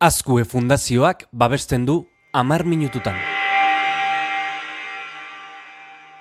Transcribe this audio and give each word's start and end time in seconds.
Azkue 0.00 0.46
Fundazioak 0.48 1.26
babesten 1.30 1.82
du 1.84 1.94
amar 2.32 2.62
minututan. 2.64 3.18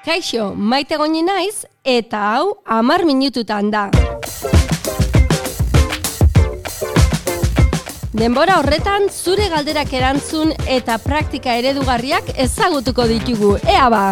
Kaixo, 0.03 0.49
maite 0.51 0.97
goni 0.99 1.21
naiz, 1.23 1.63
eta 1.87 2.25
hau 2.33 2.57
amar 2.67 3.05
minututan 3.07 3.71
da. 3.71 3.85
Denbora 8.11 8.59
horretan 8.59 9.07
zure 9.07 9.47
galderak 9.47 9.95
erantzun 9.95 10.51
eta 10.67 10.99
praktika 10.99 11.55
eredugarriak 11.55 12.35
ezagutuko 12.35 13.07
ditugu. 13.07 13.55
Ea 13.63 13.87
ba! 13.87 14.03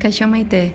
Kaixo 0.00 0.26
maite, 0.26 0.72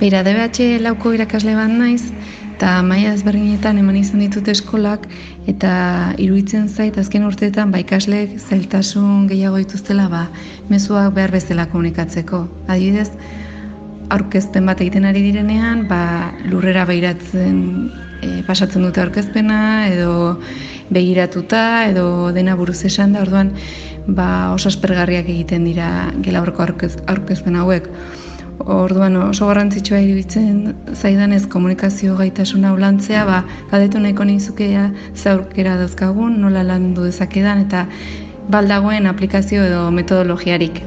Beira, 0.00 0.24
DBH 0.26 0.80
lauko 0.82 1.12
irakasle 1.14 1.52
bat 1.54 1.70
naiz, 1.70 2.08
eta 2.56 2.80
maia 2.82 3.12
ezberdinetan 3.14 3.78
eman 3.78 4.00
izan 4.00 4.24
ditut 4.24 4.48
eskolak, 4.50 5.04
eta 5.50 5.74
iruditzen 6.18 6.66
zait 6.66 6.98
azken 6.98 7.22
urteetan 7.28 7.70
ba 7.70 7.78
ikasleek 7.84 8.34
zailtasun 8.40 9.28
gehiago 9.30 9.60
dituztela 9.62 10.08
ba 10.10 10.24
mezuak 10.72 11.14
behar 11.14 11.30
bezala 11.36 11.68
komunikatzeko. 11.70 12.42
Adibidez, 12.66 13.12
aurkezpen 14.16 14.66
bat 14.66 14.82
egiten 14.82 15.06
ari 15.06 15.22
direnean, 15.28 15.86
ba 15.86 16.32
lurrera 16.50 16.82
behiratzen 16.90 17.62
e, 18.22 18.42
pasatzen 18.50 18.82
dute 18.88 19.06
aurkezpena 19.06 19.60
edo 19.92 20.40
begiratuta 20.90 21.86
edo 21.92 22.32
dena 22.34 22.58
buruz 22.58 22.80
esan 22.90 23.14
da, 23.14 23.22
orduan 23.22 23.54
ba 24.06 24.52
oso 24.58 24.68
aspergarriak 24.68 25.30
egiten 25.30 25.70
dira 25.70 26.10
gelaurko 26.26 26.66
aurkezpen 26.66 27.62
hauek. 27.62 27.90
Orduan 28.62 29.16
oso 29.18 29.46
garrantzitsua 29.48 29.98
iruditzen 30.04 30.74
zaidanez 30.94 31.40
komunikazio 31.54 32.14
gaitasuna 32.20 32.72
ulantzea, 32.76 33.24
ba, 33.26 33.42
galdetu 33.72 34.02
nahiko 34.04 34.24
nizukea 34.24 34.88
zaurkera 35.16 35.76
dauzkagun, 35.82 36.38
nola 36.40 36.62
landu 36.62 37.08
dezakedan 37.10 37.64
eta 37.66 37.86
baldagoen 38.54 39.10
aplikazio 39.10 39.64
edo 39.70 39.90
metodologiarik. 39.90 40.84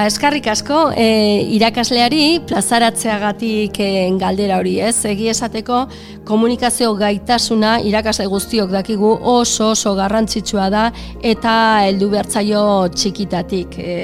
Ba, 0.00 0.06
eskarrik 0.08 0.46
asko, 0.48 0.76
e, 0.96 1.42
irakasleari 1.52 2.38
plazaratzeagatik 2.48 3.76
e, 3.84 3.88
galdera 4.16 4.56
hori, 4.56 4.78
ez? 4.80 4.94
Egi 5.04 5.26
esateko 5.28 5.82
komunikazio 6.24 6.94
gaitasuna 6.96 7.74
irakasle 7.84 8.24
guztiok 8.30 8.70
dakigu 8.72 9.10
oso 9.32 9.72
oso 9.74 9.92
garrantzitsua 9.98 10.68
da 10.72 10.84
eta 11.32 11.52
heldu 11.84 12.08
bertzaio 12.14 12.62
txikitatik. 12.94 13.76
E, 13.76 13.96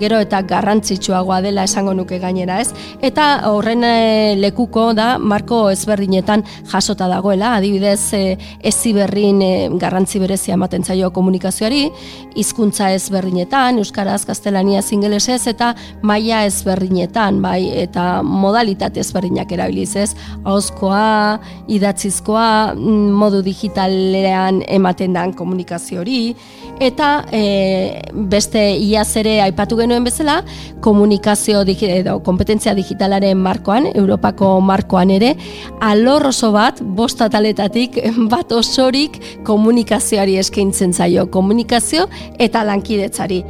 gero 0.00 0.18
eta 0.24 0.40
garrantzitsuagoa 0.50 1.38
dela 1.44 1.68
esango 1.68 1.94
nuke 1.94 2.18
gainera, 2.18 2.58
ez? 2.64 2.74
Eta 2.98 3.28
horren 3.52 3.86
e, 3.86 4.34
lekuko 4.40 4.88
da 4.98 5.12
marko 5.18 5.60
ezberdinetan 5.70 6.42
jasota 6.72 7.06
dagoela, 7.12 7.52
adibidez 7.60 8.16
e, 8.18 8.24
eziberrin 8.72 9.46
e, 9.46 9.52
garrantzi 9.78 10.18
berezia 10.18 10.58
ematen 10.58 10.82
zaio 10.82 11.12
komunikazioari, 11.14 11.84
hizkuntza 12.34 12.90
ezberdinetan, 12.98 13.78
euskaraz, 13.84 14.24
gaztelania, 14.26 14.82
ingelesez 15.20 15.52
eta 15.52 15.74
maila 16.02 16.44
ezberdinetan, 16.46 17.40
bai, 17.42 17.70
eta 17.82 18.22
modalitate 18.22 19.00
ezberdinak 19.00 19.52
erabiliz, 19.52 19.94
ez? 19.96 20.14
Ahozkoa, 20.44 21.40
idatzizkoa, 21.68 22.74
mm, 22.74 23.12
modu 23.12 23.42
digitalean 23.42 24.62
ematen 24.68 25.12
dan 25.12 25.32
komunikazio 25.32 26.00
hori 26.00 26.34
eta 26.80 27.26
e, 27.32 28.02
beste 28.12 28.60
iaz 28.78 29.16
ere 29.16 29.40
aipatu 29.42 29.76
genuen 29.76 30.04
bezala, 30.04 30.42
komunikazio 30.80 31.60
edo 31.60 32.20
kompetentzia 32.22 32.74
digitalaren 32.74 33.36
markoan, 33.36 33.86
Europako 33.94 34.60
markoan 34.60 35.10
ere, 35.10 35.34
alor 35.80 36.26
oso 36.26 36.52
bat, 36.52 36.80
bost 36.80 37.20
ataletatik, 37.20 38.00
bat 38.32 38.52
osorik 38.52 39.20
komunikazioari 39.44 40.38
eskaintzen 40.38 40.92
zaio, 40.92 41.26
komunikazio 41.30 42.08
eta 42.38 42.64
lankidetzari. 42.64 43.44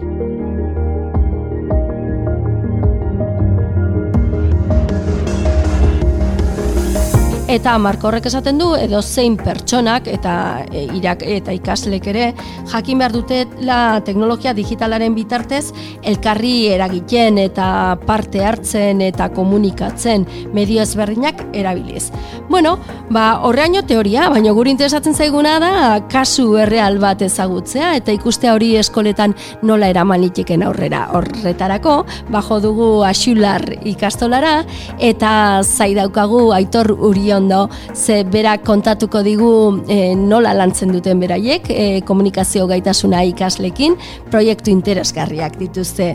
Eta 7.50 7.72
marko 7.82 8.06
horrek 8.06 8.28
esaten 8.28 8.60
du 8.60 8.68
edo 8.78 9.00
zein 9.02 9.34
pertsonak 9.34 10.06
eta 10.06 10.32
e, 10.70 10.84
irak 10.94 11.24
eta 11.26 11.50
ikaslek 11.50 12.04
ere 12.12 12.26
jakin 12.70 13.00
behar 13.02 13.10
dute 13.10 13.40
la 13.66 13.78
teknologia 14.06 14.52
digitalaren 14.54 15.16
bitartez 15.16 15.72
elkarri 16.06 16.68
eragiten 16.70 17.40
eta 17.42 17.96
parte 18.06 18.44
hartzen 18.46 19.02
eta 19.02 19.32
komunikatzen 19.34 20.28
medio 20.54 20.84
ezberdinak 20.84 21.42
erabiliz. 21.52 22.12
Bueno, 22.48 22.76
ba 23.10 23.40
horreaino 23.46 23.82
teoria, 23.82 24.28
baina 24.30 24.54
guri 24.54 24.70
interesatzen 24.76 25.18
zaiguna 25.18 25.56
da 25.58 25.72
kasu 26.12 26.54
erreal 26.62 27.00
bat 27.02 27.22
ezagutzea 27.26 27.96
eta 27.98 28.14
ikustea 28.14 28.54
hori 28.54 28.76
eskoletan 28.78 29.34
nola 29.66 29.90
eraman 29.90 30.22
liteken 30.22 30.62
aurrera. 30.68 31.08
Horretarako, 31.18 31.96
bajo 32.30 32.60
dugu 32.62 32.88
Axular 33.10 33.66
ikastolara 33.82 34.60
eta 34.98 35.34
zaidaukagu 35.66 36.46
Aitor 36.54 36.94
Urion 36.94 37.39
ondo, 37.40 37.64
ze 37.94 38.22
berak 38.24 38.64
kontatuko 38.68 39.24
digu 39.26 39.52
e, 39.88 40.14
nola 40.14 40.54
lantzen 40.56 40.92
duten 40.94 41.20
beraiek, 41.22 41.70
e, 41.70 41.88
komunikazio 42.06 42.68
gaitasuna 42.70 43.24
ikaslekin, 43.32 43.96
proiektu 44.30 44.72
interesgarriak 44.74 45.58
dituzte. 45.60 46.12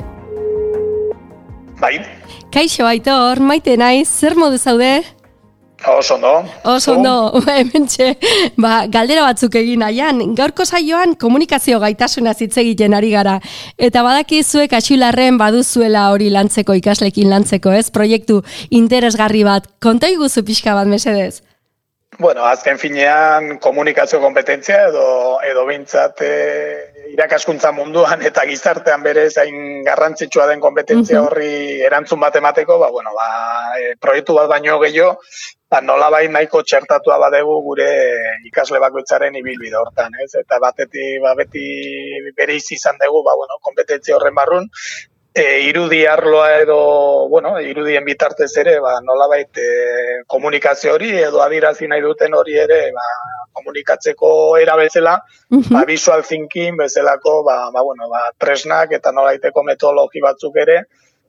Bai. 1.82 1.98
Kaixo, 2.56 2.86
Aitor, 2.88 3.42
maite 3.44 3.76
naiz, 3.78 4.08
zer 4.08 4.38
modu 4.40 4.58
zaude? 4.62 5.04
Oso 5.88 6.16
ondo. 6.16 6.44
Oso 6.64 6.94
ondo, 6.94 7.42
hementxe. 7.58 8.16
Ba, 8.58 8.88
galdera 8.92 9.26
batzuk 9.28 9.56
egin 9.60 9.84
nahian. 9.86 10.22
Gaurko 10.38 10.66
saioan 10.66 11.16
komunikazio 11.22 11.80
gaitasuna 11.84 12.34
hitz 12.40 12.58
egiten 12.58 12.98
ari 12.98 13.12
gara. 13.14 13.40
Eta 13.78 14.04
badaki 14.06 14.42
zuek 14.44 14.74
asilarren 14.74 15.38
baduzuela 15.38 16.10
hori 16.12 16.32
lantzeko, 16.34 16.74
ikaslekin 16.82 17.30
lantzeko, 17.30 17.72
ez? 17.72 17.92
Proiektu 17.94 18.42
interesgarri 18.70 19.46
bat. 19.46 19.70
Konta 19.80 20.10
iguzu 20.10 20.44
pixka 20.48 20.74
bat, 20.74 20.90
mesedez? 20.90 21.45
Bueno, 22.18 22.46
azken 22.46 22.78
finean 22.80 23.58
komunikazio 23.60 24.22
kompetentzia 24.24 24.86
edo, 24.88 25.06
edo 25.44 25.66
bintzat 25.68 26.22
eh, 26.24 27.10
irakaskuntza 27.12 27.72
munduan 27.76 28.24
eta 28.30 28.46
gizartean 28.48 29.04
bere 29.04 29.26
zain 29.30 29.84
garrantzitsua 29.84 30.46
den 30.52 30.64
kompetentzia 30.64 31.22
horri 31.26 31.82
erantzun 31.90 32.22
bat 32.24 32.38
emateko, 32.40 32.78
ba, 32.80 32.90
bueno, 32.94 33.12
ba, 33.18 33.28
e, 33.80 33.96
proiektu 34.00 34.38
bat 34.38 34.48
baino 34.52 34.78
gehiago, 34.84 35.18
ba, 35.72 35.82
nola 35.84 36.08
bai 36.14 36.24
nahiko 36.32 36.62
txertatua 36.64 37.18
badegu 37.26 37.58
gure 37.68 37.90
ikasle 38.48 38.80
bakoitzaren 38.84 39.36
ibilbide 39.42 39.80
hortan, 39.82 40.16
ez? 40.24 40.32
Eta 40.40 40.62
batetik, 40.64 41.20
ba, 41.26 41.36
beti 41.42 41.66
bere 42.38 42.56
izan 42.56 43.02
dugu, 43.04 43.26
ba, 43.28 43.36
bueno, 43.42 43.60
kompetentzia 43.70 44.16
horren 44.16 44.40
barrun, 44.40 44.72
e, 45.36 45.68
irudi 45.68 46.06
arloa 46.08 46.62
edo, 46.62 47.28
bueno, 47.28 47.60
irudien 47.60 48.06
bitartez 48.06 48.54
ere, 48.58 48.78
ba, 48.80 48.94
nola 49.04 49.28
baita 49.28 49.60
e, 49.60 50.22
komunikazio 50.32 50.94
hori 50.96 51.12
edo 51.20 51.42
adirazi 51.44 51.90
nahi 51.92 52.02
duten 52.02 52.34
hori 52.40 52.56
ere, 52.56 52.78
ba, 52.96 53.08
komunikatzeko 53.60 54.30
era 54.64 54.78
bezala, 54.80 55.18
ba, 55.52 55.84
visual 55.84 56.24
thinking 56.24 56.80
bezalako, 56.80 57.42
ba, 57.44 57.58
ba, 57.76 57.84
bueno, 57.84 58.08
ba, 58.08 58.30
tresnak 58.40 58.96
eta 58.96 59.12
nolaiteko 59.12 59.66
metodologi 59.68 60.24
batzuk 60.24 60.56
ere, 60.64 60.86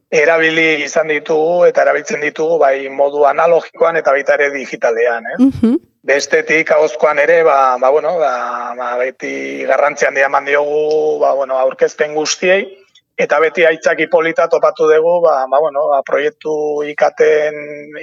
erabili 0.06 0.84
izan 0.84 1.10
ditugu 1.10 1.66
eta 1.66 1.82
erabiltzen 1.82 2.22
ditugu 2.22 2.60
bai 2.62 2.86
modu 2.86 3.26
analogikoan 3.26 3.98
eta 3.98 4.14
baita 4.14 4.38
ere 4.38 4.52
digitalean, 4.54 5.26
eh? 5.34 5.74
Bestetik 6.06 6.70
ahozkoan 6.70 7.18
ere, 7.18 7.42
ba, 7.42 7.74
ba, 7.82 7.90
bueno, 7.90 8.14
ba, 8.22 8.72
ba, 8.78 8.94
beti 9.02 9.66
garrantzian 9.66 10.14
diaman 10.14 10.46
diogu, 10.46 11.18
ba, 11.18 11.34
bueno, 11.34 11.58
aurkezpen 11.58 12.14
guztiei, 12.14 12.85
eta 13.16 13.38
beti 13.40 13.64
aitzaki 13.64 14.08
polita 14.12 14.44
topatu 14.52 14.88
dugu, 14.90 15.20
ba, 15.24 15.46
ba, 15.48 15.60
bueno, 15.60 15.86
ba, 15.88 16.02
proiektu 16.04 16.84
ikaten, 16.92 17.54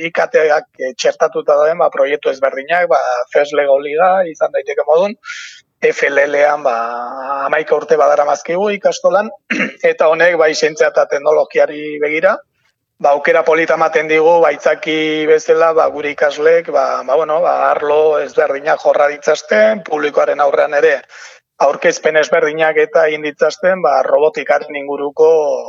ikateak 0.09 0.81
txertatuta 0.97 1.57
dauden, 1.59 1.77
ba, 1.77 1.91
proiektu 1.93 2.31
ezberdinak, 2.33 2.87
ba, 2.89 2.99
FES 3.33 3.53
Lego 3.53 3.77
Liga, 3.79 4.23
izan 4.29 4.53
daiteke 4.55 4.85
modun, 4.87 5.13
FLL-ean, 5.83 6.63
ba, 6.65 6.77
amaika 7.45 7.77
urte 7.77 7.99
badara 7.99 8.25
mazkigu 8.25 8.71
ikastolan, 8.79 9.29
eta 9.91 10.09
honek, 10.09 10.39
ba, 10.41 10.49
isentzia 10.49 10.89
eta 10.89 11.05
teknologiari 11.11 11.99
begira, 12.01 12.33
ba, 12.97 13.13
aukera 13.13 13.43
polita 13.45 13.77
maten 13.77 14.09
digu, 14.09 14.39
ba, 14.41 14.49
itzaki 14.55 15.27
bezala, 15.29 15.75
ba, 15.77 15.85
guri 15.93 16.15
ikaslek, 16.17 16.73
ba, 16.73 17.03
ba, 17.05 17.19
bueno, 17.19 17.37
ba, 17.45 17.69
arlo 17.69 18.17
ezberdinak 18.23 18.81
jorra 18.81 19.11
ditzazten, 19.13 19.85
publikoaren 19.85 20.41
aurrean 20.41 20.73
ere, 20.79 20.95
aurkezpen 21.61 22.17
ezberdinak 22.17 22.77
eta 22.81 23.05
inditzazten 23.13 23.81
ba, 23.83 23.93
robotikaren 24.07 24.75
inguruko 24.75 25.27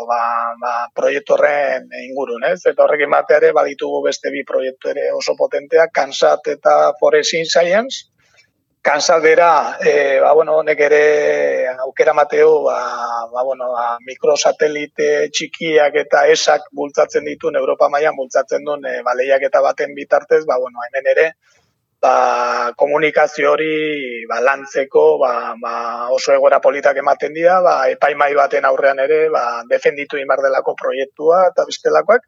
ba, 0.08 0.22
ba, 0.60 0.72
proiektu 0.96 1.36
horren 1.36 1.86
ingurun, 2.00 2.46
ez? 2.48 2.60
Eta 2.70 2.86
horrekin 2.86 3.12
bateare 3.12 3.52
baditugu 3.52 4.00
beste 4.08 4.32
bi 4.32 4.44
proiektu 4.48 4.90
ere 4.94 5.10
oso 5.12 5.36
potenteak, 5.38 5.92
Kansat 5.94 6.48
eta 6.56 6.74
Foresin 7.00 7.44
Science, 7.44 8.08
Kansaldera, 8.84 9.78
e, 9.80 10.20
ba, 10.20 10.32
bueno, 10.36 10.58
honek 10.60 10.80
ere 10.86 11.04
aukera 11.86 12.12
mateo, 12.12 12.64
ba, 12.64 12.78
ba, 13.32 13.42
bueno, 13.42 13.70
ba, 13.72 13.84
mikrosatelite 14.04 15.30
txikiak 15.32 15.96
eta 16.02 16.26
esak 16.32 16.68
bultzatzen 16.72 17.24
dituen, 17.24 17.56
Europa 17.56 17.88
mailan 17.88 18.16
bultzatzen 18.16 18.64
duen 18.64 18.84
e, 18.84 18.98
baleiak 19.06 19.46
eta 19.48 19.62
baten 19.64 19.96
bitartez, 19.96 20.42
ba, 20.44 20.58
bueno, 20.60 20.84
hemen 20.88 21.08
ere, 21.14 21.30
ba, 22.04 22.72
komunikazio 22.76 23.54
hori 23.54 24.26
ba, 24.28 24.40
lantzeko 24.44 25.04
ba, 25.22 25.32
ba, 25.60 25.74
oso 26.12 26.34
egora 26.36 26.60
politak 26.64 27.00
ematen 27.00 27.32
dira, 27.36 27.60
ba, 27.64 27.76
epaimai 27.92 28.32
baten 28.36 28.68
aurrean 28.68 29.00
ere 29.06 29.20
ba, 29.32 29.44
defenditu 29.70 30.20
inbar 30.20 30.44
delako 30.44 30.76
proiektua 30.80 31.46
eta 31.52 31.64
bestelakoak, 31.70 32.26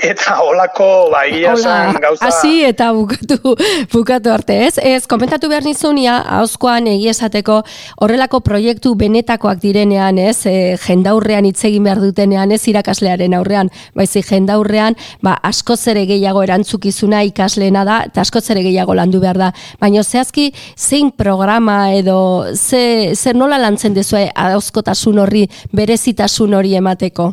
Eta 0.00 0.38
holako 0.40 1.10
bai 1.12 1.42
esan 1.44 1.98
gauza... 2.00 2.28
Hasi 2.28 2.62
eta 2.64 2.90
bukatu, 2.96 3.54
bukatu 3.92 4.32
arte, 4.32 4.56
ez? 4.66 4.78
Ez, 4.80 5.04
komentatu 5.10 5.50
behar 5.52 5.66
nizunia, 5.66 6.16
hauzkoan 6.38 6.88
egia 6.88 7.12
esateko 7.12 7.58
horrelako 8.00 8.40
proiektu 8.46 8.94
benetakoak 8.98 9.60
direnean, 9.60 10.18
ez? 10.18 10.46
E, 10.48 10.54
jendaurrean 10.86 11.48
hitz 11.48 11.58
egin 11.68 11.84
behar 11.84 12.00
dutenean, 12.00 12.54
ez 12.56 12.62
irakaslearen 12.72 13.36
aurrean, 13.36 13.68
baizi 13.96 14.24
jendaurrean, 14.24 14.96
ba, 15.24 15.36
asko 15.50 15.76
zere 15.76 16.06
gehiago 16.08 16.46
erantzukizuna 16.46 17.20
ikasleena 17.28 17.84
da, 17.84 18.00
eta 18.08 18.24
asko 18.24 18.40
zere 18.40 18.64
gehiago 18.64 18.96
landu 18.96 19.20
behar 19.20 19.40
da. 19.40 19.52
Baina 19.82 20.04
zehazki, 20.04 20.48
zein 20.78 21.12
programa 21.12 21.92
edo, 21.92 22.16
ze, 22.56 23.12
zer 23.14 23.36
nola 23.36 23.60
lantzen 23.60 23.94
dezue 23.94 24.30
hauzkotasun 24.32 25.20
horri, 25.26 25.46
berezitasun 25.76 26.56
hori 26.56 26.76
emateko? 26.80 27.32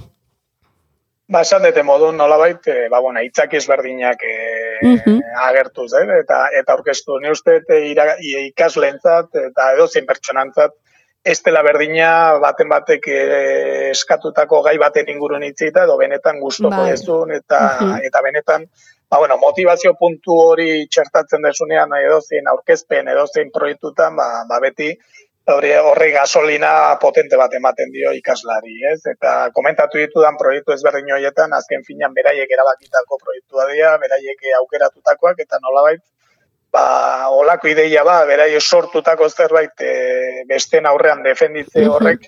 Ba, 1.27 1.41
esan 1.43 1.65
dute 1.65 1.83
modu 1.83 2.13
nolabait, 2.15 2.67
e, 2.71 2.87
ba, 2.91 3.01
bueno, 3.03 3.19
itzak 3.25 3.53
ezberdinak 3.59 4.21
e, 4.23 4.35
uh 4.87 5.15
agertuz, 5.37 5.91
eh? 5.99 6.05
eta, 6.21 6.37
eta 6.59 6.73
orkestu, 6.77 7.19
ni 7.21 7.29
uste 7.29 7.59
ikaslentzat 8.47 9.35
eta 9.41 9.67
edo 9.75 9.85
zein 9.87 10.07
pertsonantzat, 10.07 10.73
ez 11.27 11.37
dela 11.45 11.61
berdina 11.65 12.09
baten 12.41 12.71
batek 12.71 13.09
e, 13.11 13.19
eskatutako 13.91 14.61
gai 14.65 14.77
baten 14.81 15.11
ingurun 15.13 15.43
itzita, 15.43 15.83
edo 15.83 15.97
benetan 15.99 16.39
gustoko 16.39 16.79
bai. 16.87 16.93
ezun, 16.95 17.35
eta, 17.35 17.59
eta 18.07 18.23
benetan, 18.23 18.65
ba, 19.11 19.19
bueno, 19.19 19.37
motivazio 19.43 19.93
puntu 19.99 20.39
hori 20.45 20.87
txertatzen 20.87 21.43
desunean, 21.43 21.91
edo 21.99 22.21
zein 22.21 22.47
aurkezpen, 22.47 23.11
edo 23.13 23.27
zein 23.27 23.51
proiektutan, 23.53 24.15
ba, 24.15 24.29
ba 24.49 24.61
beti, 24.63 24.93
hori 25.53 25.71
horri 25.79 26.11
gasolina 26.11 26.71
potente 26.99 27.37
bat 27.39 27.53
ematen 27.59 27.91
dio 27.93 28.11
ikaslari, 28.17 28.75
ez? 28.91 28.99
Eta 29.13 29.49
komentatu 29.55 30.01
ditudan 30.01 30.37
proiektu 30.39 30.75
ezberdin 30.75 31.13
horietan, 31.15 31.55
azken 31.55 31.85
finan 31.87 32.13
beraiek 32.17 32.51
erabakitako 32.51 33.19
proiektua 33.23 33.67
dira, 33.71 33.95
beraiek 34.01 34.47
aukeratutakoak, 34.59 35.39
eta 35.45 35.61
nolabait, 35.63 36.03
ba, 36.71 37.29
olako 37.31 37.71
ideia 37.71 38.03
ba, 38.03 38.23
beraiek 38.27 38.61
sortutako 38.61 39.29
zerbait 39.29 39.81
e, 39.81 39.93
besten 40.49 40.85
aurrean 40.85 41.23
defenditze 41.23 41.85
horrek, 41.87 42.27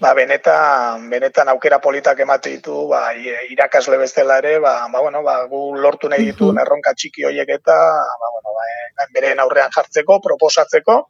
ba, 0.00 0.14
benetan, 0.16 1.08
benetan 1.10 1.50
aukera 1.52 1.80
politak 1.82 2.22
emate 2.24 2.54
ditu, 2.56 2.86
ba, 2.88 3.10
irakasle 3.52 3.98
bestela 4.00 4.38
ere, 4.40 4.58
ba, 4.62 4.74
ba, 4.92 5.02
bueno, 5.02 5.22
ba, 5.26 5.40
gu 5.50 5.62
lortu 5.76 6.08
nahi 6.08 6.30
ditu 6.30 6.52
erronka 6.64 6.94
txiki 6.94 7.26
horiek 7.28 7.50
eta, 7.58 7.76
ba, 8.22 8.32
bueno, 8.36 8.56
ba, 8.56 8.68
e, 8.70 9.08
beren 9.16 9.42
aurrean 9.42 9.74
jartzeko, 9.74 10.20
proposatzeko, 10.24 11.00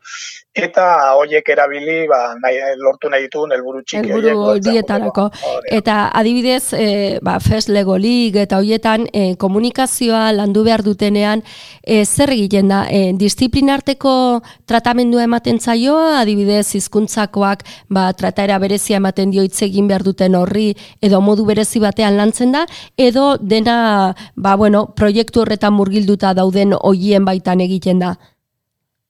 eta 0.54 1.14
horiek 1.14 1.48
erabili, 1.48 2.08
ba, 2.08 2.34
nahi, 2.42 2.58
lortu 2.80 3.10
nahi 3.12 3.28
ditu 3.28 3.44
helburu 3.44 3.82
txiki. 3.84 4.10
Helburu 4.10 4.58
dietarako. 4.64 5.28
Eta 5.70 6.10
adibidez, 6.16 6.72
e, 6.72 7.18
ba, 7.22 7.38
FES 7.38 7.68
Lego 7.68 7.98
League 7.98 8.40
eta 8.40 8.58
horietan 8.58 9.06
e, 9.12 9.36
komunikazioa 9.36 10.32
landu 10.32 10.64
behar 10.64 10.82
dutenean, 10.82 11.44
e, 11.82 12.04
zer 12.04 12.32
egiten 12.34 12.68
da, 12.68 12.86
e, 12.90 13.12
disiplinarteko 13.12 14.40
tratamendua 14.66 15.28
ematen 15.28 15.60
zaioa, 15.60 16.20
adibidez, 16.24 16.74
hizkuntzakoak 16.74 17.62
ba, 17.88 18.10
trataera 18.12 18.58
bere 18.58 18.70
berezia 18.70 19.00
ematen 19.00 19.30
dio 19.34 19.42
hitz 19.42 19.62
egin 19.66 19.88
behar 19.90 20.04
duten 20.06 20.36
horri 20.38 20.74
edo 21.02 21.20
modu 21.20 21.44
berezi 21.44 21.80
batean 21.82 22.16
lantzen 22.16 22.52
da 22.52 22.66
edo 22.96 23.36
dena 23.36 24.14
ba 24.36 24.56
bueno 24.56 24.86
proiektu 24.96 25.42
horretan 25.42 25.74
murgilduta 25.74 26.34
dauden 26.34 26.72
hoien 26.78 27.24
baitan 27.24 27.60
egiten 27.60 27.98
da 27.98 28.14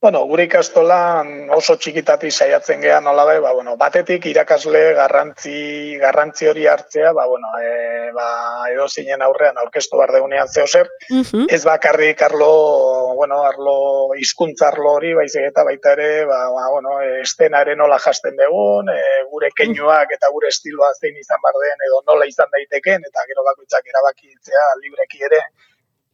Bueno, 0.01 0.23
gure 0.25 0.47
ikastolan 0.47 1.51
oso 1.53 1.75
txikitati 1.77 2.31
saiatzen 2.33 2.81
gea 2.81 3.03
nola 3.05 3.27
bai, 3.29 3.35
ba, 3.45 3.51
bueno, 3.53 3.75
batetik 3.77 4.31
irakasle 4.31 4.81
garrantzi, 4.97 5.99
garrantzi 6.01 6.49
hori 6.49 6.65
hartzea, 6.73 7.11
ba, 7.13 7.27
bueno, 7.29 7.51
e, 7.61 8.07
ba, 8.17 8.29
edo 8.73 8.87
zinen 8.89 9.21
aurrean 9.27 9.61
aurkeztu 9.61 10.01
bar 10.01 10.15
deunean 10.17 10.49
zeo 10.49 10.65
zer, 10.65 10.89
ez 11.53 11.61
bakarrik 11.69 12.25
arlo, 12.31 12.49
bueno, 13.19 13.43
arlo, 13.45 13.77
izkuntza 14.17 14.71
arlo 14.71 14.95
hori, 14.97 15.13
baizik 15.19 15.45
eta 15.51 15.67
baita 15.69 15.93
ere, 15.99 16.25
ba, 16.33 16.47
ba, 16.55 16.71
bueno, 16.73 16.97
estenaren 17.21 17.77
nola 17.85 18.01
jasten 18.01 18.41
dugun, 18.41 18.89
e, 18.89 19.03
gure 19.35 19.53
keinuak 19.53 20.17
eta 20.17 20.33
gure 20.33 20.49
estiloa 20.49 20.95
zein 20.97 21.21
izan 21.21 21.45
bar 21.45 21.61
den, 21.61 21.89
edo 21.91 22.01
nola 22.09 22.31
izan 22.33 22.49
daiteken, 22.57 23.05
eta 23.13 23.29
gero 23.29 23.45
bakoitzak 23.53 23.93
erabakitzea 23.93 24.65
libreki 24.81 25.29
ere, 25.29 25.45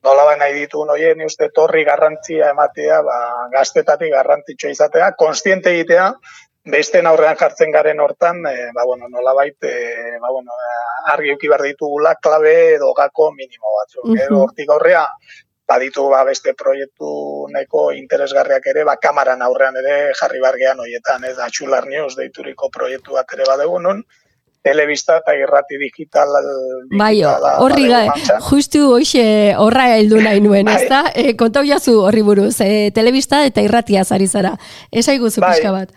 nola 0.06 0.24
ba 0.28 0.34
nahi 0.38 0.54
ditu 0.54 0.84
noien, 0.86 1.22
uste 1.26 1.50
torri 1.54 1.84
garrantzia 1.84 2.50
ematea, 2.54 3.00
ba, 3.06 3.20
gaztetatik 3.54 4.12
garrantzitsua 4.14 4.74
izatea, 4.74 5.12
konstiente 5.18 5.72
egitea, 5.74 6.10
besten 6.76 7.06
aurrean 7.10 7.38
jartzen 7.40 7.72
garen 7.74 8.02
hortan, 8.02 8.42
e, 8.50 8.68
ba, 8.74 8.84
bueno, 8.86 9.10
nola 9.12 9.34
baita, 9.38 9.70
e, 9.70 10.20
ba, 10.22 10.30
bueno, 10.34 10.60
argi 11.14 11.34
uki 11.34 11.50
behar 11.50 11.66
ditugula, 11.66 12.14
klabe 12.22 12.54
edo 12.76 12.92
gako 12.94 13.32
minimo 13.32 13.74
batzu. 13.80 14.00
Uh 14.04 14.14
-huh. 14.14 14.38
hortik 14.42 14.70
aurrea, 14.76 15.06
baditu 15.66 16.08
ba, 16.10 16.22
beste 16.24 16.54
proiektu 16.54 17.48
neko 17.54 17.90
interesgarriak 17.92 18.66
ere, 18.74 18.84
ba, 18.84 18.96
kamaran 19.02 19.42
aurrean 19.42 19.76
ere 19.82 19.96
jarri 20.20 20.40
bargean 20.40 20.78
hoietan, 20.80 21.24
ez, 21.24 21.38
atxular 21.38 21.86
news 21.86 22.14
deituriko 22.16 22.70
proiektu 22.70 23.18
bat 23.18 23.32
ere 23.38 23.44
badegun 23.48 24.04
telebista 24.66 25.20
eta 25.22 25.34
irrati 25.38 25.78
digital 25.78 26.34
Bai, 26.98 27.14
horri 27.62 27.86
gai, 27.90 28.06
justu 28.48 28.82
hoxe 28.96 29.26
horra 29.62 29.86
heldu 29.94 30.18
nahi 30.22 30.42
nuen, 30.42 30.66
bai. 30.66 30.80
ezta? 30.80 31.04
E, 31.14 31.36
kontau 31.38 31.62
jazu 31.66 32.00
horri 32.08 32.24
buruz, 32.26 32.56
e, 32.64 32.90
telebista 32.96 33.44
eta 33.46 33.62
irratia 33.62 34.02
zari 34.04 34.26
zara. 34.26 34.56
Esa 34.90 35.14
iguzu 35.14 35.44
bai. 35.44 35.54
pixka 35.54 35.72
bat. 35.74 35.94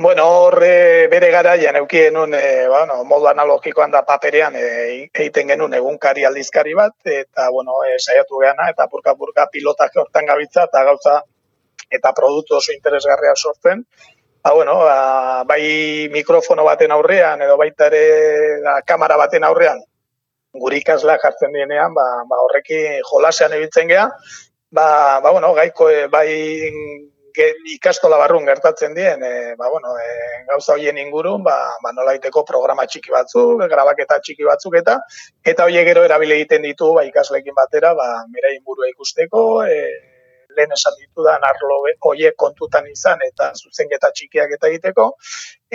Bueno, 0.00 0.24
horre 0.46 1.08
bere 1.12 1.28
garaian 1.34 1.76
eukien 1.76 2.16
un, 2.16 2.32
e, 2.34 2.68
bueno, 2.70 3.02
modu 3.04 3.26
analogikoan 3.28 3.90
da 3.92 4.04
paperean 4.06 4.54
e, 4.56 4.62
egiten 5.10 5.50
genuen 5.52 5.74
egunkari 5.76 6.24
aldizkari 6.24 6.72
bat, 6.78 6.94
eta, 7.04 7.50
bueno, 7.50 7.82
e, 7.84 7.98
saiatu 7.98 8.40
geana, 8.40 8.70
eta 8.70 8.86
purka-purka 8.88 9.48
pilotak 9.52 9.98
hortan 10.00 10.30
gabitza, 10.30 10.64
eta 10.70 10.84
gauza, 10.88 11.18
eta 11.90 12.14
produktu 12.16 12.56
oso 12.56 12.72
interesgarria 12.72 13.34
sortzen, 13.36 13.84
Ba, 14.42 14.52
bueno, 14.54 14.78
ba, 14.78 15.44
bai 15.44 16.08
mikrofono 16.08 16.64
baten 16.64 16.92
aurrean 16.94 17.42
edo 17.44 17.58
baita 17.60 17.90
ere 17.90 18.04
da, 18.64 18.80
kamera 18.88 19.18
baten 19.20 19.44
aurrean 19.44 19.82
guri 20.62 20.80
ikasla 20.80 21.18
jartzen 21.20 21.52
dienean, 21.52 21.92
ba, 21.94 22.06
ba 22.28 22.38
horrekin 22.46 23.02
jolasean 23.10 23.52
ibiltzen 23.58 23.90
gea, 23.92 24.06
ba, 24.72 25.20
ba 25.20 25.30
bueno, 25.30 25.52
gaiko 25.54 25.90
e, 25.90 26.06
bai 26.08 26.30
ge, 27.36 27.50
ikastola 27.76 28.16
barrun 28.18 28.48
gertatzen 28.48 28.96
dien, 28.96 29.22
e, 29.22 29.54
ba, 29.60 29.68
bueno, 29.68 29.92
e, 30.00 30.08
gauza 30.48 30.72
hoien 30.74 30.98
ingurun, 30.98 31.44
ba, 31.44 31.56
ba 31.84 31.92
nolaiteko 31.92 32.44
programa 32.48 32.86
txiki 32.88 33.12
batzuk, 33.12 33.60
grabaketa 33.70 34.18
txiki 34.24 34.48
batzuk 34.48 34.80
eta 34.80 34.96
eta 35.44 35.68
hoiek 35.68 35.86
gero 35.92 36.06
erabile 36.08 36.40
egiten 36.40 36.64
ditu 36.66 36.94
ba 36.96 37.04
ikasleekin 37.04 37.54
batera, 37.54 37.92
ba 37.94 38.08
mera 38.32 38.54
ingurua 38.56 38.88
ikusteko, 38.88 39.44
e, 39.68 39.84
lehen 40.56 40.72
esan 40.76 40.96
ditudan 41.00 41.46
arlo 41.50 41.78
hoiek 42.10 42.36
kontutan 42.36 42.86
izan 42.90 43.22
eta 43.26 43.50
zuzenketa 43.54 44.10
txikiak 44.16 44.56
eta 44.56 44.70
egiteko. 44.72 45.06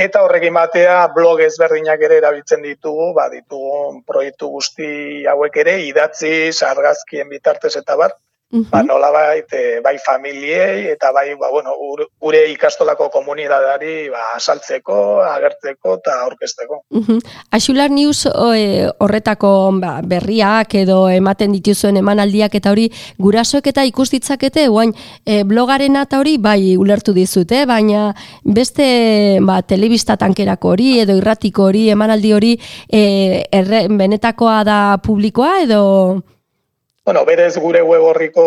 Eta 0.07 0.23
horrekin 0.25 0.53
batea 0.53 0.97
blog 1.15 1.41
ezberdinak 1.45 2.01
ere 2.07 2.19
erabiltzen 2.23 2.61
ditugu, 2.65 3.13
ba 3.17 3.29
ditugun 3.33 4.03
proiektu 4.07 4.51
guzti 4.57 5.25
hauek 5.31 5.57
ere 5.63 5.79
idatzi 5.87 6.35
argazkien 6.69 7.29
bitartez 7.29 7.75
eta 7.81 7.95
bar 8.03 8.15
-hmm. 8.51 8.69
ba, 8.71 8.83
nola 8.83 9.09
eh, 9.35 9.79
bai 9.81 9.97
familiei 9.97 10.87
eta 10.87 11.11
bai 11.11 11.35
ba, 11.35 11.49
bueno, 11.49 11.73
gure 12.21 12.49
ikastolako 12.51 13.09
komunidadari 13.09 14.09
ba, 14.09 14.35
asaltzeko, 14.35 15.21
agertzeko 15.21 15.95
eta 15.99 16.21
aurkezteko. 16.25 16.81
Mm. 16.89 17.19
Axular 17.51 17.89
News 17.91 18.25
e, 18.25 18.89
horretako 18.99 19.71
ba, 19.81 20.01
berriak 20.03 20.75
edo 20.75 21.09
ematen 21.09 21.51
dituzuen 21.51 21.97
emanaldiak 21.97 22.55
eta 22.55 22.71
hori 22.71 22.89
gurasoek 23.17 23.67
eta 23.67 23.83
ikustitzakete 23.83 24.67
guain 24.67 24.93
e, 25.25 25.43
blogaren 25.43 25.95
eta 25.95 26.19
hori 26.19 26.37
bai 26.37 26.77
ulertu 26.77 27.13
dizute, 27.13 27.65
baina 27.65 28.13
beste 28.43 29.39
ba, 29.41 29.61
telebista 29.61 30.17
tankerako 30.17 30.75
hori 30.75 30.99
edo 30.99 31.17
irratiko 31.17 31.69
hori 31.69 31.89
emanaldi 31.89 32.33
hori 32.33 32.53
e, 32.91 33.45
erre, 33.51 33.87
benetakoa 33.89 34.63
da 34.63 34.79
publikoa 35.03 35.59
edo... 35.65 35.83
Bueno, 37.05 37.23
berez 37.23 37.55
gure 37.61 37.83
web 37.83 38.01
horriko, 38.01 38.43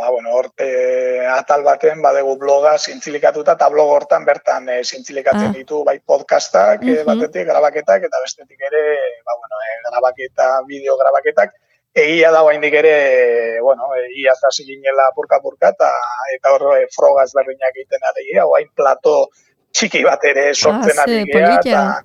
ba, 0.00 0.10
bueno, 0.10 0.28
orte 0.36 1.26
atal 1.26 1.62
baten 1.64 2.02
badegu 2.04 2.34
bloga 2.36 2.74
zintzilikatuta, 2.78 3.54
eta 3.56 3.68
blog 3.72 3.88
hortan 3.94 4.26
bertan 4.28 4.68
e, 4.68 4.82
zintzilikatzen 4.84 5.48
Ah. 5.48 5.54
ditu 5.56 5.82
bai 5.84 6.00
podcastak, 6.04 6.82
e, 6.84 6.98
Mhm. 7.00 7.06
batetik, 7.06 7.46
grabaketak, 7.48 8.02
eta 8.04 8.20
bestetik 8.22 8.60
ere, 8.60 8.82
ba, 9.24 9.32
bueno, 9.40 9.56
e, 9.64 9.70
grabaketa, 9.88 10.48
bideo 10.68 10.98
grabaketak, 11.00 11.54
egia 11.94 12.30
da 12.30 12.42
oraindik 12.42 12.74
ere, 12.74 13.60
bueno, 13.62 13.88
e, 13.96 14.04
ia 14.20 14.34
zasi 14.36 14.64
ginela 14.64 15.08
purka-purka, 15.14 15.70
eta, 15.70 15.90
eta 16.36 16.52
hor 16.52 16.76
e, 16.76 16.86
froga 16.94 17.24
ezberdinak 17.24 17.72
egiten 17.74 18.04
ari 18.04 18.38
orain 18.44 18.68
plato 18.74 19.30
txiki 19.72 20.04
bat 20.04 20.22
ere 20.24 20.52
sortzen 20.54 20.98
Ah, 20.98 21.02
ari 21.04 21.24
polita. 21.32 21.60
eta, 21.70 22.04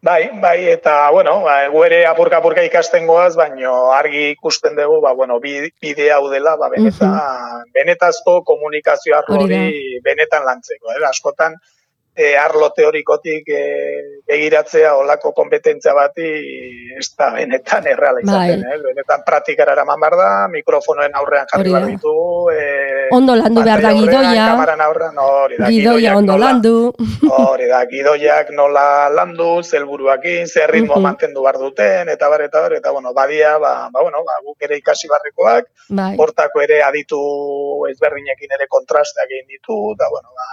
Bai, 0.00 0.30
bai, 0.40 0.68
eta, 0.70 1.10
bueno, 1.10 1.40
ba, 1.42 1.56
gu 1.72 1.80
ere 1.82 2.04
apurka-apurka 2.06 2.62
ikasten 2.62 3.06
goaz, 3.10 3.32
baino 3.34 3.90
argi 3.90 4.28
ikusten 4.36 4.76
dugu, 4.78 5.00
ba, 5.02 5.10
bueno, 5.12 5.40
bi- 5.42 5.72
bide 5.82 6.12
hau 6.14 6.28
dela, 6.30 6.52
ba, 6.56 6.68
beneta, 6.70 7.08
benetazko 7.74 8.44
komunikazio 8.46 9.16
arlo 9.18 9.40
Hori 9.40 9.48
da. 9.50 9.58
hori 9.64 9.98
benetan 10.04 10.44
lantzeko, 10.46 10.92
eh? 10.94 11.02
askotan, 11.08 11.56
e, 12.18 12.34
arlo 12.36 12.68
teorikotik 12.74 13.46
e, 13.54 13.62
begiratzea 14.26 14.96
olako 14.98 15.30
kompetentzia 15.36 15.92
bati 15.94 16.26
ez 16.98 17.06
da 17.16 17.28
benetan 17.36 17.86
erreala 17.86 18.20
izaten, 18.24 18.64
Bai. 18.66 18.74
eh? 18.74 18.80
benetan 18.88 19.22
praktikara 19.26 19.76
eraman 19.76 20.00
behar 20.02 20.16
da, 20.18 20.30
mikrofonoen 20.50 21.14
aurrean 21.20 21.46
jarri 21.52 21.70
behar 21.70 21.86
da. 21.86 21.92
ditugu, 21.94 22.50
e, 22.50 22.64
Ondo 23.14 23.36
landu 23.38 23.62
behar 23.64 23.80
da 23.80 23.92
gidoia, 23.94 24.46
Kamaran 24.50 24.80
aurrean, 24.84 25.18
hori 25.22 25.56
da, 25.62 25.68
gidoia 25.72 26.16
ondo 26.18 26.32
nola- 26.34 26.46
landu. 26.52 26.74
Hori 27.38 27.68
da, 27.70 27.84
gidoiak 27.88 28.50
nola 28.50 28.86
landu, 29.14 29.62
zelburuakin, 29.62 30.46
zer 30.48 30.70
ritmo 30.74 30.96
Mhm. 30.98 31.02
mantendu 31.06 31.42
behar 31.46 31.58
duten, 31.62 32.08
eta 32.08 32.28
bar, 32.28 32.42
eta 32.42 32.60
bar, 32.66 32.72
eta 32.74 32.90
bueno, 32.90 33.14
badia, 33.14 33.56
ba, 33.58 33.88
ba, 33.92 34.02
bueno, 34.02 34.24
ba, 34.26 34.40
guk 34.44 34.60
ere 34.66 34.76
ikasi 34.82 35.08
barrekoak, 35.08 35.70
Bai. 35.88 36.16
hortako 36.18 36.60
ere 36.66 36.82
aditu 36.82 37.20
ezberdinekin 37.92 38.50
ere 38.58 38.66
kontrasteak 38.68 39.30
egin 39.30 39.46
ditu, 39.54 39.78
eta 39.94 40.10
bueno, 40.10 40.28
ba, 40.34 40.48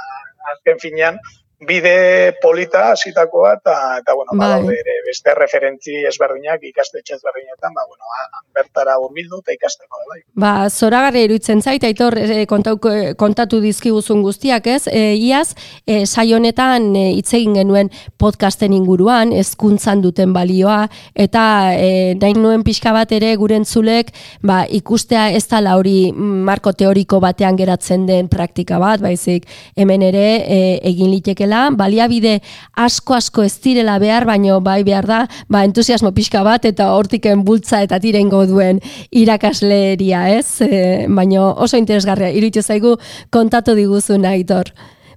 azken 0.53 0.79
finean, 0.79 1.17
bide 1.59 2.35
polita 2.41 2.91
hasitakoa 2.91 3.53
eta 3.59 3.75
eta 4.01 4.13
bueno, 4.13 4.31
Bai. 4.33 4.47
badaude 4.47 4.73
ere 4.79 4.95
beste 5.07 5.33
referentzi 5.37 5.95
ezberdinak 6.09 6.63
ikastetxe 6.67 7.15
ezberdinetan, 7.15 7.73
ba 7.73 7.85
bueno, 7.87 8.03
a- 8.19 8.41
bertara 8.55 8.97
hurbildu 8.99 9.39
eta 9.43 9.51
ikasteko 9.53 9.97
bai. 10.09 10.21
Ba, 10.35 10.69
zoragarri 10.69 11.23
iruditzen 11.27 11.61
zait, 11.61 11.83
aitor 11.83 12.17
e, 12.17 12.45
kontauko- 12.47 13.15
kontatu 13.19 13.59
dizkiguzun 13.63 14.21
guztiak, 14.23 14.67
ez? 14.67 14.87
E, 14.87 15.15
iaz, 15.15 15.55
e, 15.85 16.05
saio 16.05 16.37
honetan 16.37 16.95
e, 16.95 17.09
hitz 17.17 17.33
egin 17.33 17.53
genuen 17.59 17.89
podcasten 18.17 18.73
inguruan, 18.73 19.31
hezkuntzan 19.35 20.01
duten 20.01 20.31
balioa, 20.33 20.85
eta 21.15 21.73
e, 21.75 22.15
nahi 22.21 22.33
nuen 22.39 22.63
pixka 22.63 22.93
bat 22.95 23.11
ere 23.11 23.33
gure 23.35 23.55
entzulek, 23.59 24.11
ba, 24.43 24.63
ikustea 24.69 25.29
ez 25.35 25.43
da 25.47 25.59
hori 25.75 26.11
marko 26.15 26.71
teoriko 26.73 27.19
batean 27.19 27.55
geratzen 27.59 28.05
den 28.07 28.27
praktika 28.29 28.79
bat, 28.79 29.01
baizik 29.01 29.45
hemen 29.75 30.01
ere 30.01 30.25
e, 30.47 30.59
egin 30.83 31.11
litekela, 31.45 31.69
baliabide 31.75 32.41
asko-asko 32.75 33.43
ez 33.45 33.59
direla 33.61 33.97
behar, 33.99 34.25
baino 34.25 34.59
bai 34.61 34.83
behar 34.83 35.05
da, 35.05 35.27
ba, 35.49 35.63
entusiasmo 35.63 36.11
pixka 36.13 36.43
bat, 36.43 36.65
eta 36.65 36.91
hortiken 36.95 37.43
bultza 37.45 37.81
eta 37.83 37.99
tirengo 37.99 38.45
duen 38.45 38.79
irakasleria, 39.11 40.29
ez? 40.37 40.61
E, 40.61 41.05
baino 41.09 41.53
oso 41.57 41.77
interesgarria, 41.77 42.31
iruditu 42.31 42.61
zaigu 42.63 42.97
kontatu 43.31 43.75
diguzun 43.75 44.25
aitor. 44.25 44.71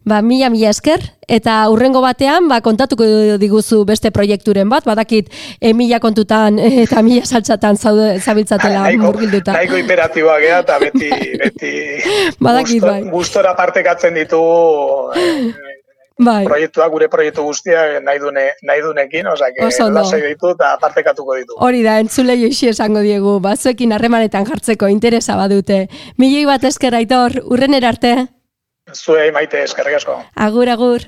Ba, 0.08 0.22
mila 0.22 0.48
mila 0.48 0.70
esker, 0.70 1.02
eta 1.28 1.68
urrengo 1.68 2.00
batean, 2.00 2.46
ba, 2.48 2.62
kontatuko 2.64 3.04
diguzu 3.38 3.82
beste 3.84 4.08
proiekturen 4.10 4.68
bat, 4.70 4.86
badakit 4.88 5.28
e, 5.60 5.74
mila 5.76 5.98
kontutan 6.00 6.56
eh, 6.58 6.84
eta 6.86 7.02
mila 7.04 7.26
saltzatan 7.28 7.76
zaude, 7.76 8.14
zabiltzatela 8.20 8.86
nahiko, 8.86 9.04
murgilduta. 9.10 9.52
nahiko 9.52 9.76
hiperatiboa 9.76 10.38
gea 10.40 10.62
eta 10.64 10.78
beti, 10.80 11.10
beti 11.42 11.72
Badakit, 12.40 12.78
gusto- 12.80 12.88
bai. 12.88 13.02
gustora 13.12 13.52
partekatzen 13.58 14.14
ditu 14.16 14.40
eh, 15.12 15.52
Bai, 16.18 16.44
proiektuak, 16.48 16.90
gure 16.90 17.06
proiektu 17.08 17.44
guztiak 17.46 18.00
nahi, 18.02 18.18
dune, 18.18 18.48
nahi 18.66 18.80
dunekin, 18.82 19.26
osea, 19.30 19.52
que 19.54 19.64
Oso 19.66 19.86
lasai 19.90 20.18
ditu 20.24 20.50
eta 20.50 20.72
partekatuko 20.82 21.36
ditu. 21.38 21.54
hori 21.62 21.82
da, 21.84 22.00
entzule 22.02 22.34
joixi 22.40 22.68
esango 22.72 23.00
diegu, 23.06 23.36
batzuekin 23.40 23.92
harremanetan 23.94 24.46
jartzeko 24.48 24.88
interesa 24.90 25.36
badute. 25.36 25.86
Milioi 26.18 26.44
bat 26.46 26.64
esker 26.64 26.94
aitor, 26.98 27.38
urren 27.44 27.78
arte. 27.84 28.26
Zuei 28.94 29.30
maite 29.30 29.62
eskerrik 29.62 30.00
asko. 30.00 30.16
Agur, 30.34 30.68
agur. 30.68 31.06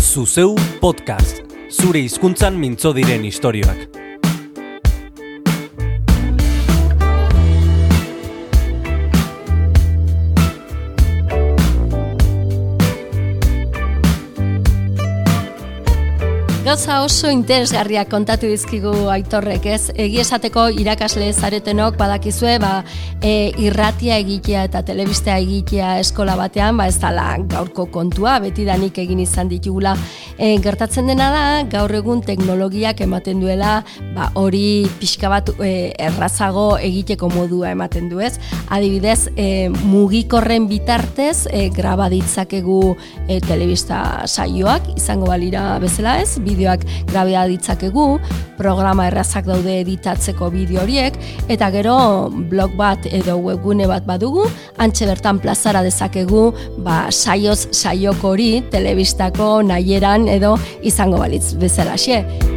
Zuzeu 0.00 0.56
podcast. 0.80 1.44
Zure 1.70 2.00
hizkuntzan 2.00 2.58
mintzo 2.58 2.92
diren 2.96 3.24
istorioak. 3.24 3.95
Gauza 16.66 16.96
oso 17.04 17.28
interesgarriak 17.30 18.08
kontatu 18.10 18.48
dizkigu 18.50 18.90
aitorrek, 19.14 19.68
ez? 19.70 19.92
Egi 20.02 20.18
esateko 20.18 20.64
irakasle 20.74 21.28
zaretenok 21.30 21.94
badakizue, 22.00 22.56
ba, 22.58 22.80
e, 23.22 23.52
irratia 23.62 24.16
egitea 24.18 24.64
eta 24.66 24.80
telebistea 24.88 25.36
egitea 25.44 25.92
eskola 26.00 26.34
batean, 26.34 26.74
ba 26.80 26.88
ez 26.90 26.96
dala 26.98 27.28
gaurko 27.46 27.86
kontua, 27.94 28.40
beti 28.42 28.64
danik 28.66 28.98
egin 28.98 29.20
izan 29.22 29.46
ditugula. 29.52 29.92
E, 30.34 30.56
gertatzen 30.64 31.06
dena 31.06 31.28
da, 31.30 31.44
gaur 31.70 31.94
egun 31.94 32.24
teknologiak 32.26 33.04
ematen 33.06 33.44
duela, 33.44 33.76
ba, 34.16 34.32
hori 34.34 34.90
pixka 34.98 35.30
bat 35.30 35.54
e, 35.60 35.70
errazago 36.08 36.66
egiteko 36.82 37.30
modua 37.30 37.70
ematen 37.76 38.10
du, 38.10 38.18
ez? 38.18 38.40
Adibidez, 38.74 39.28
e, 39.38 39.68
mugikorren 39.84 40.66
bitartez 40.66 41.46
e, 41.46 41.68
graba 41.70 42.10
ditzakegu 42.10 42.82
e, 43.28 43.38
telebista 43.46 44.02
saioak, 44.26 44.96
izango 44.98 45.30
balira 45.30 45.68
bezala 45.78 46.18
ez, 46.26 46.40
bideoak 46.56 46.86
grabea 47.12 47.46
ditzakegu, 47.52 48.06
programa 48.56 49.06
errazak 49.10 49.46
daude 49.46 49.80
editatzeko 49.82 50.50
bideo 50.54 50.82
horiek, 50.82 51.18
eta 51.52 51.70
gero 51.74 51.96
blog 52.50 52.76
bat 52.80 53.06
edo 53.10 53.36
webgune 53.44 53.88
bat 53.90 54.08
badugu, 54.08 54.48
antxe 54.80 55.08
bertan 55.08 55.40
plazara 55.44 55.84
dezakegu, 55.86 56.48
ba, 56.82 57.06
saioz 57.12 57.68
saioko 57.76 58.34
hori 58.34 58.50
telebistako 58.72 59.60
nahieran 59.68 60.28
edo 60.32 60.56
izango 60.82 61.20
balitz 61.22 61.54
bezalaxe. 61.60 62.55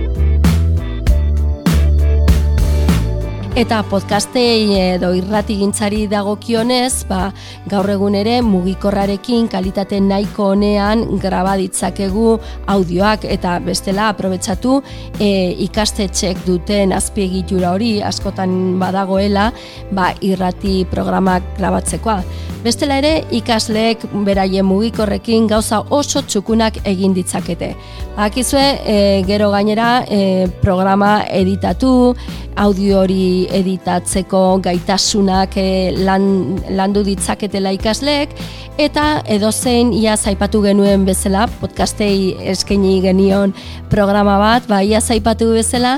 Eta 3.58 3.80
podcastei 3.90 4.76
edo 4.78 5.10
irratigintzari 5.18 6.04
dagokionez, 6.08 7.08
ba, 7.10 7.32
gaur 7.70 7.90
egun 7.90 8.14
ere 8.14 8.36
mugikorrarekin 8.46 9.48
kalitate 9.50 9.98
nahiko 10.06 10.52
honean 10.52 11.02
graba 11.24 11.56
ditzakegu 11.58 12.36
audioak 12.70 13.26
eta 13.26 13.56
bestela 13.66 14.12
aprobetsatu 14.14 14.76
e, 15.18 15.56
ikastetxek 15.66 16.46
duten 16.46 16.94
azpiegitura 16.94 17.74
hori 17.74 17.96
askotan 18.06 18.78
badagoela 18.80 19.50
ba, 19.92 20.12
irrati 20.22 20.84
programak 20.92 21.56
grabatzekoa. 21.58 22.22
Bestela 22.62 23.00
ere 23.02 23.24
ikasleek 23.34 24.04
beraien 24.28 24.68
mugikorrekin 24.68 25.48
gauza 25.50 25.82
oso 25.90 26.22
txukunak 26.22 26.82
egin 26.86 27.16
ditzakete. 27.18 27.74
Bakizue, 28.18 28.66
e, 28.86 28.98
gero 29.26 29.50
gainera 29.50 30.04
e, 30.06 30.46
programa 30.62 31.24
editatu, 31.32 32.14
audio 32.60 33.00
hori 33.00 33.39
editatzeko 33.52 34.60
gaitasunak 34.66 35.58
e, 35.58 35.70
lan, 36.06 36.60
landu 36.76 37.04
ditzaketela 37.08 37.72
ikasleek, 37.78 38.34
eta 38.80 39.20
edozein 39.28 39.92
ia 39.94 40.16
zaipatu 40.16 40.62
genuen 40.64 41.04
bezala, 41.08 41.48
podcastei 41.60 42.32
eskaini 42.54 43.02
genion 43.04 43.52
programa 43.92 44.38
bat, 44.40 44.68
ba, 44.70 44.80
ia 44.86 45.02
zaipatu 45.02 45.50
bezala, 45.52 45.98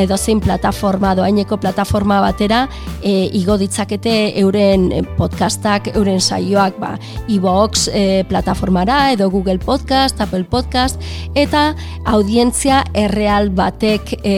edozein 0.00 0.40
plataforma, 0.40 1.12
doaineko 1.18 1.58
plataforma 1.60 2.22
batera, 2.24 2.62
e, 3.02 3.28
igo 3.36 3.58
ditzakete 3.60 4.14
euren 4.40 4.88
podcastak, 5.18 5.90
euren 5.94 6.20
saioak, 6.20 6.78
ba, 6.80 6.94
iVox 7.28 7.88
e, 7.92 8.04
plataformara, 8.30 9.12
edo 9.12 9.28
Google 9.30 9.58
Podcast, 9.60 10.20
Apple 10.24 10.44
Podcast, 10.48 11.00
eta 11.36 11.74
audientzia 12.08 12.82
erreal 12.96 13.50
batek 13.54 14.14
e, 14.22 14.34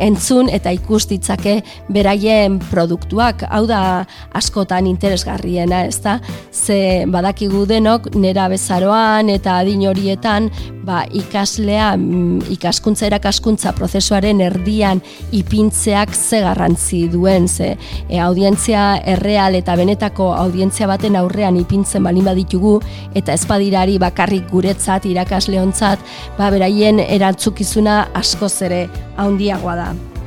entzun 0.00 0.48
eta 0.48 0.72
ikus 0.72 1.04
ditzake 1.10 1.58
beraien 1.88 2.58
produktuak. 2.70 3.44
Hau 3.50 3.64
da 3.66 4.04
askotan 4.36 4.86
interesgarriena, 4.86 5.84
ezta? 5.88 6.18
Ze 6.52 7.04
badakigu 7.08 7.64
denok 7.68 8.10
nera 8.16 8.48
bezaroan 8.48 9.30
eta 9.32 9.58
adin 9.62 9.86
horietan 9.88 10.50
ba, 10.88 11.02
ikaslea 11.12 11.92
mm, 11.96 12.48
ikaskuntza 12.56 13.06
erakaskuntza 13.08 13.74
prozesuaren 13.76 14.40
erdian 14.44 15.02
ipintzeak 15.36 16.14
ze 16.16 16.42
garrantzi 16.44 17.04
duen, 17.12 17.48
ze 17.48 17.74
e, 18.08 18.20
audientzia 18.24 18.84
erreal 19.16 19.58
eta 19.58 19.76
benetako 19.76 20.30
audientzia 20.34 20.88
baten 20.90 21.16
aurrean 21.20 21.58
ipintzen 21.60 22.04
balin 22.08 22.28
baditugu 22.28 22.78
eta 23.18 23.36
ez 23.36 23.44
badirari 23.48 23.98
bakarrik 24.00 24.48
guretzat 24.52 25.08
irakasleontzat, 25.08 26.04
ba 26.38 26.52
beraien 26.54 27.02
erantzukizuna 27.04 28.06
askoz 28.18 28.54
ere 28.68 28.86
handiagoa 29.16 29.76
da. 29.82 30.17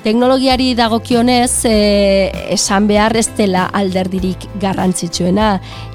Teknologiari 0.00 0.70
dagokionez 0.72 1.66
e, 1.68 2.30
esan 2.54 2.86
behar 2.88 3.12
ez 3.20 3.26
dela 3.36 3.66
alderdirik 3.76 4.46
garrantzitsuena. 4.62 5.48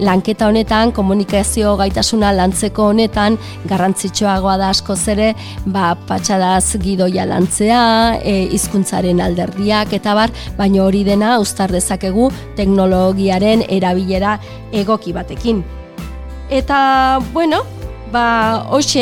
Lanketa 0.05 0.45
honetan, 0.51 0.91
komunikazio 0.93 1.71
gaitasuna 1.79 2.29
lantzeko 2.37 2.91
honetan, 2.91 3.39
garrantzitsuagoa 3.65 4.59
da 4.61 4.69
asko 4.75 4.93
zere, 4.95 5.31
ba, 5.65 5.95
patxadaz 6.05 6.77
gidoia 6.83 7.25
lantzea, 7.25 7.81
e, 8.21 8.35
hizkuntzaren 8.53 9.23
alderdiak, 9.25 9.95
eta 9.97 10.13
bar, 10.13 10.33
baina 10.59 10.83
hori 10.85 11.01
dena 11.07 11.39
ustar 11.41 11.73
dezakegu 11.73 12.29
teknologiaren 12.59 13.65
erabilera 13.73 14.37
egoki 14.85 15.17
batekin. 15.17 15.65
Eta, 16.53 16.77
bueno, 17.33 17.63
Ba, 18.11 18.67
hoxe 18.69 19.01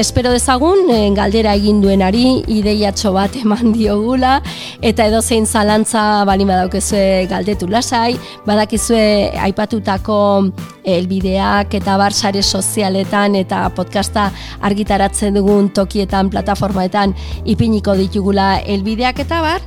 espero 0.00 0.30
dezagun, 0.32 0.88
eh, 0.90 1.10
galdera 1.14 1.52
egin 1.58 1.82
duenari, 1.82 2.40
ideiatxo 2.48 3.12
bat 3.12 3.34
eman 3.36 3.72
diogula, 3.76 4.38
eta 4.80 5.04
edo 5.10 5.20
zein 5.20 5.44
zalantza 5.46 6.24
balima 6.24 6.56
daukezue 6.56 7.26
galdetu 7.28 7.68
lasai, 7.68 8.16
badakizue 8.46 9.02
aipatutako 9.44 10.18
elbideak 10.88 11.76
eta 11.76 11.98
bar 12.00 12.16
sare 12.16 12.42
sozialetan 12.42 13.36
eta 13.36 13.66
podcasta 13.76 14.30
argitaratzen 14.64 15.36
dugun 15.36 15.68
tokietan, 15.68 16.32
plataformaetan 16.32 17.12
ipiniko 17.44 17.94
ditugula 17.94 18.56
elbideak 18.64 19.20
eta 19.26 19.42
bar, 19.44 19.60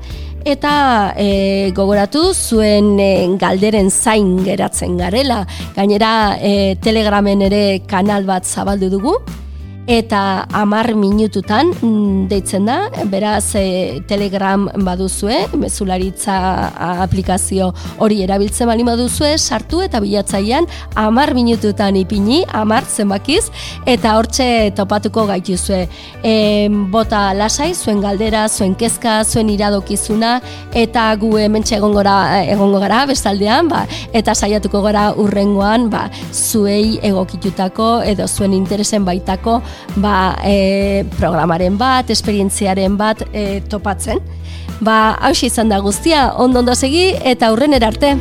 eta 0.46 1.14
e, 1.18 1.72
gogoratu 1.76 2.32
zuen 2.34 2.98
e, 3.00 3.12
galderen 3.40 3.90
zain 3.92 4.40
geratzen 4.46 4.98
garela. 4.98 5.44
Gainera 5.76 6.38
e, 6.42 6.76
Telegramen 6.82 7.42
ere 7.48 7.64
kanal 7.88 8.26
bat 8.26 8.46
zabaldu 8.46 8.90
dugu, 8.90 9.16
eta 9.88 10.46
amar 10.54 10.94
minututan 10.96 11.72
mm, 11.74 12.28
deitzen 12.30 12.68
da, 12.70 12.78
beraz 13.10 13.56
e, 13.56 14.02
telegram 14.08 14.68
baduzue, 14.86 15.48
mezularitza 15.58 16.36
aplikazio 17.02 17.72
hori 17.98 18.22
erabiltzen 18.24 18.70
bali 18.70 18.86
baduzue, 18.86 19.34
sartu 19.38 19.82
eta 19.82 20.00
bilatzaian 20.04 20.68
amar 20.96 21.34
minututan 21.34 21.98
ipini, 21.98 22.44
amar 22.54 22.86
zenbakiz, 22.86 23.50
eta 23.90 24.16
hortxe 24.20 24.72
topatuko 24.78 25.26
gaituzue. 25.32 25.88
E, 26.24 26.36
bota 26.94 27.32
lasai, 27.34 27.72
zuen 27.74 28.02
galdera, 28.04 28.48
zuen 28.50 28.76
kezka, 28.78 29.22
zuen 29.26 29.50
iradokizuna, 29.50 30.38
eta 30.78 31.10
gu 31.18 31.36
hemen 31.42 31.66
egongo 31.72 32.02
egongo 32.02 32.80
gara 32.82 33.06
bestaldean, 33.10 33.68
ba, 33.70 33.86
eta 34.14 34.34
saiatuko 34.36 34.82
gara 34.86 35.12
urrengoan, 35.18 35.90
ba, 35.90 36.08
zuei 36.32 37.00
egokitutako 37.02 38.02
edo 38.06 38.28
zuen 38.28 38.54
interesen 38.54 39.06
baitako 39.06 39.62
ba, 39.96 40.36
e, 40.44 41.04
programaren 41.18 41.78
bat, 41.78 42.10
esperientziaren 42.10 42.98
bat 42.98 43.24
e, 43.34 43.62
topatzen. 43.70 44.22
Ba, 44.82 45.16
hausi 45.22 45.48
izan 45.52 45.70
da 45.70 45.80
guztia, 45.80 46.32
ondo 46.36 46.60
ondo 46.60 46.76
segi 46.76 47.12
eta 47.22 47.52
aurren 47.52 47.74
erarte. 47.78 48.16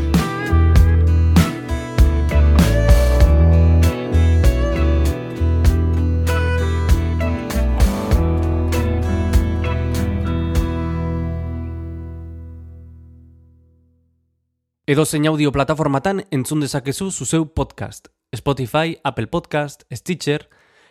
Edo 14.90 15.04
zein 15.06 15.28
audio 15.30 15.52
plataformatan 15.54 16.24
entzun 16.34 16.64
dezakezu 16.64 17.12
zuzeu 17.12 17.44
podcast. 17.54 18.08
Spotify, 18.34 18.96
Apple 19.04 19.28
Podcast, 19.30 19.84
Stitcher, 19.94 20.48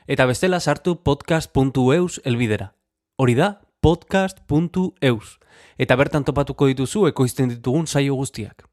eta 0.09 0.25
bestela 0.25 0.59
sartu 0.59 0.95
podcast.eus 1.05 2.21
elbidera. 2.25 2.73
Hori 3.15 3.35
da, 3.37 3.61
podcast.eus. 3.79 5.27
Eta 5.77 5.95
bertan 6.01 6.25
topatuko 6.25 6.65
dituzu 6.71 7.05
ekoizten 7.11 7.51
ditugun 7.53 7.85
saio 7.85 8.15
guztiak. 8.17 8.65